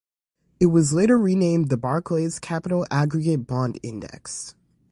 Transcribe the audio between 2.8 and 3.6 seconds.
Aggregate